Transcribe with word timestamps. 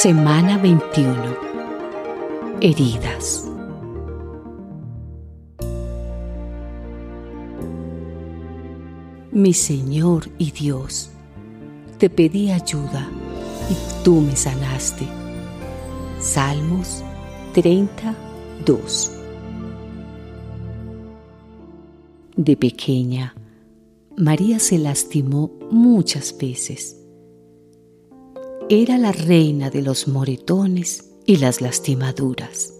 Semana 0.00 0.58
21. 0.58 1.10
Heridas. 2.60 3.50
Mi 9.32 9.52
Señor 9.52 10.30
y 10.38 10.52
Dios, 10.52 11.10
te 11.98 12.08
pedí 12.08 12.52
ayuda 12.52 13.08
y 13.68 14.04
tú 14.04 14.20
me 14.20 14.36
sanaste. 14.36 15.04
Salmos 16.20 17.02
32. 17.54 19.10
De 22.36 22.56
pequeña, 22.56 23.34
María 24.16 24.60
se 24.60 24.78
lastimó 24.78 25.50
muchas 25.72 26.38
veces 26.38 27.07
era 28.70 28.98
la 28.98 29.12
reina 29.12 29.70
de 29.70 29.80
los 29.80 30.08
moretones 30.08 31.12
y 31.24 31.36
las 31.36 31.62
lastimaduras. 31.62 32.74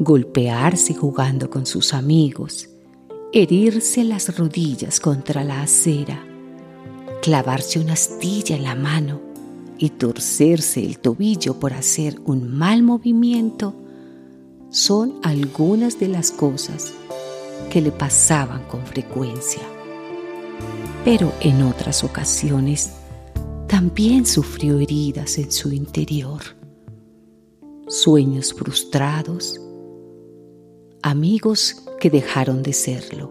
Golpearse 0.00 0.94
jugando 0.94 1.48
con 1.48 1.64
sus 1.64 1.94
amigos, 1.94 2.68
herirse 3.32 4.02
las 4.02 4.36
rodillas 4.36 4.98
contra 4.98 5.44
la 5.44 5.62
acera, 5.62 6.26
clavarse 7.22 7.78
una 7.78 7.92
astilla 7.92 8.56
en 8.56 8.64
la 8.64 8.74
mano 8.74 9.20
y 9.78 9.90
torcerse 9.90 10.84
el 10.84 10.98
tobillo 10.98 11.60
por 11.60 11.72
hacer 11.72 12.20
un 12.24 12.48
mal 12.48 12.82
movimiento 12.82 13.76
son 14.70 15.20
algunas 15.22 16.00
de 16.00 16.08
las 16.08 16.32
cosas 16.32 16.92
que 17.70 17.80
le 17.80 17.92
pasaban 17.92 18.64
con 18.64 18.84
frecuencia. 18.86 19.62
Pero 21.04 21.32
en 21.40 21.62
otras 21.62 22.02
ocasiones 22.02 22.90
también 23.72 24.26
sufrió 24.26 24.78
heridas 24.80 25.38
en 25.38 25.50
su 25.50 25.72
interior, 25.72 26.42
sueños 27.88 28.52
frustrados, 28.52 29.58
amigos 31.02 31.82
que 31.98 32.10
dejaron 32.10 32.62
de 32.62 32.74
serlo, 32.74 33.30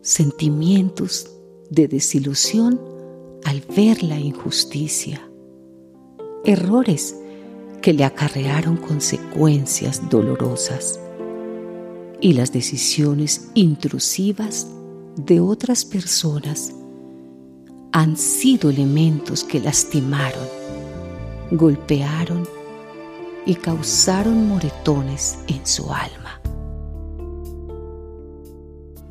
sentimientos 0.00 1.30
de 1.68 1.86
desilusión 1.86 2.80
al 3.44 3.60
ver 3.76 4.02
la 4.02 4.18
injusticia, 4.18 5.20
errores 6.46 7.14
que 7.82 7.92
le 7.92 8.04
acarrearon 8.04 8.78
consecuencias 8.78 10.08
dolorosas 10.08 10.98
y 12.22 12.32
las 12.32 12.52
decisiones 12.52 13.50
intrusivas 13.52 14.66
de 15.16 15.40
otras 15.40 15.84
personas 15.84 16.72
han 17.94 18.16
sido 18.16 18.70
elementos 18.70 19.44
que 19.44 19.60
lastimaron, 19.60 20.48
golpearon 21.52 22.42
y 23.46 23.54
causaron 23.54 24.48
moretones 24.48 25.38
en 25.46 25.64
su 25.64 25.92
alma. 25.92 26.40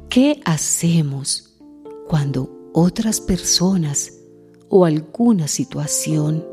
¿Qué 0.09 0.41
hacemos 0.43 1.55
cuando 2.09 2.49
otras 2.73 3.21
personas 3.21 4.19
o 4.67 4.83
alguna 4.83 5.47
situación 5.47 6.45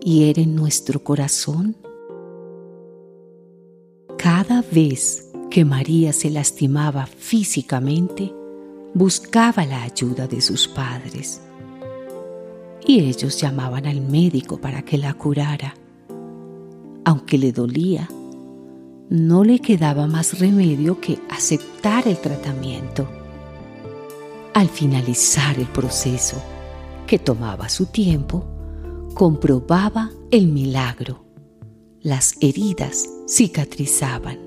hieren 0.00 0.54
nuestro 0.54 1.02
corazón? 1.02 1.76
Cada 4.18 4.62
vez 4.62 5.32
que 5.50 5.64
María 5.64 6.12
se 6.12 6.30
lastimaba 6.30 7.06
físicamente, 7.06 8.32
buscaba 8.94 9.66
la 9.66 9.82
ayuda 9.82 10.28
de 10.28 10.40
sus 10.40 10.68
padres 10.68 11.40
y 12.86 13.00
ellos 13.00 13.40
llamaban 13.40 13.86
al 13.86 14.00
médico 14.00 14.58
para 14.58 14.82
que 14.82 14.98
la 14.98 15.14
curara. 15.14 15.74
Aunque 17.04 17.38
le 17.38 17.52
dolía, 17.52 18.08
no 19.08 19.44
le 19.44 19.58
quedaba 19.58 20.06
más 20.06 20.38
remedio 20.38 21.00
que 21.00 21.18
aceptar 21.28 22.08
el 22.08 22.18
tratamiento. 22.18 23.08
Al 24.54 24.68
finalizar 24.68 25.58
el 25.58 25.66
proceso, 25.66 26.42
que 27.06 27.18
tomaba 27.18 27.68
su 27.68 27.86
tiempo, 27.86 28.44
comprobaba 29.14 30.10
el 30.30 30.48
milagro. 30.48 31.24
Las 32.00 32.34
heridas 32.40 33.08
cicatrizaban. 33.28 34.38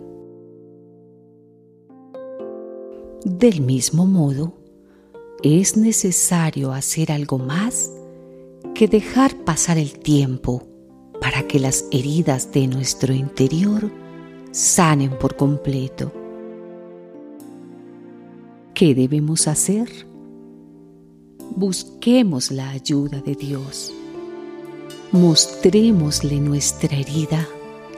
Del 3.23 3.61
mismo 3.61 4.05
modo, 4.05 4.57
es 5.43 5.77
necesario 5.77 6.71
hacer 6.71 7.11
algo 7.11 7.37
más 7.37 7.91
que 8.73 8.87
dejar 8.87 9.35
pasar 9.43 9.77
el 9.77 9.99
tiempo 9.99 10.67
para 11.21 11.47
que 11.47 11.59
las 11.59 11.85
heridas 11.91 12.51
de 12.51 12.67
nuestro 12.67 13.13
interior 13.13 13.91
sanen 14.51 15.17
por 15.17 15.35
completo. 15.35 16.11
¿Qué 18.73 18.93
debemos 18.93 19.47
hacer? 19.47 19.89
Busquemos 21.55 22.51
la 22.51 22.69
ayuda 22.69 23.21
de 23.21 23.35
Dios. 23.35 23.93
Mostrémosle 25.11 26.39
nuestra 26.39 26.97
herida 26.97 27.47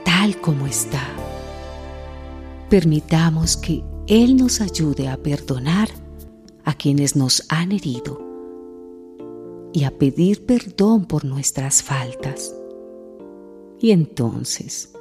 tal 0.04 0.40
como 0.40 0.66
está. 0.66 1.02
Permitamos 2.70 3.56
que 3.56 3.82
Él 4.06 4.36
nos 4.36 4.60
ayude 4.60 5.08
a 5.08 5.16
perdonar 5.16 5.88
a 6.64 6.74
quienes 6.74 7.16
nos 7.16 7.44
han 7.48 7.72
herido 7.72 8.27
y 9.72 9.84
a 9.84 9.90
pedir 9.90 10.44
perdón 10.46 11.06
por 11.06 11.24
nuestras 11.24 11.82
faltas. 11.82 12.54
Y 13.80 13.92
entonces 13.92 14.92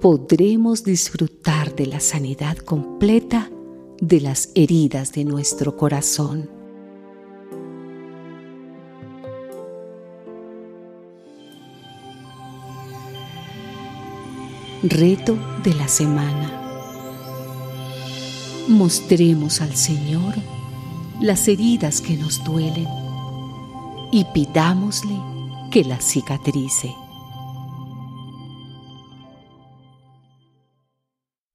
podremos 0.00 0.82
disfrutar 0.82 1.74
de 1.74 1.86
la 1.86 2.00
sanidad 2.00 2.56
completa 2.56 3.50
de 4.00 4.20
las 4.20 4.50
heridas 4.54 5.12
de 5.12 5.24
nuestro 5.24 5.76
corazón. 5.76 6.48
Reto 14.82 15.36
de 15.62 15.74
la 15.74 15.88
semana. 15.88 16.56
Mostremos 18.68 19.60
al 19.60 19.76
Señor 19.76 20.34
las 21.20 21.46
heridas 21.48 22.00
que 22.00 22.16
nos 22.16 22.42
duelen 22.44 22.86
y 24.10 24.24
pidámosle 24.24 25.16
que 25.70 25.84
la 25.84 26.00
cicatrice. 26.00 26.94